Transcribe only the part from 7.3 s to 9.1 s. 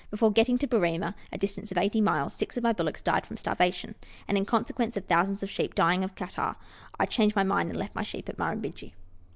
my mind and left my sheep at Murrumbidgee.